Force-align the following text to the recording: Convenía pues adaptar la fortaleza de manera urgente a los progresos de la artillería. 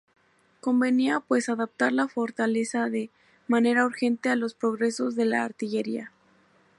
Convenía 0.61 1.19
pues 1.19 1.47
adaptar 1.47 1.91
la 1.91 2.07
fortaleza 2.07 2.89
de 2.89 3.11
manera 3.47 3.85
urgente 3.85 4.29
a 4.29 4.35
los 4.35 4.55
progresos 4.55 5.13
de 5.15 5.25
la 5.25 5.43
artillería. 5.43 6.11